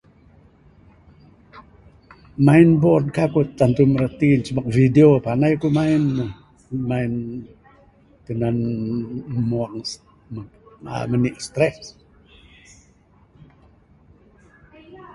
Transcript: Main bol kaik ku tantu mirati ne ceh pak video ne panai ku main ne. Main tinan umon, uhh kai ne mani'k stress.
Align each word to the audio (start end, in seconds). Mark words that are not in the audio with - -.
Main 2.45 2.69
bol 2.83 3.03
kaik 3.15 3.31
ku 3.33 3.41
tantu 3.59 3.81
mirati 3.91 4.27
ne 4.31 4.43
ceh 4.45 4.55
pak 4.57 4.67
video 4.77 5.07
ne 5.13 5.19
panai 5.25 5.53
ku 5.61 5.67
main 5.77 6.01
ne. 6.17 6.25
Main 6.89 7.11
tinan 8.25 8.57
umon, 9.39 9.73
uhh 10.37 10.47
kai 10.85 11.03
ne 11.03 11.07
mani'k 11.11 11.37
stress. 11.47 11.79